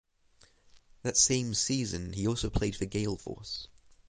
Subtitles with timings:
[1.03, 3.67] That same season he also played for Gael Force.